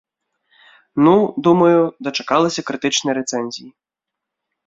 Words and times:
Ну, 1.07 1.13
думаю, 1.49 1.81
дачакалася 2.09 2.61
крытычнай 2.69 3.13
рэцэнзіі. 3.21 3.69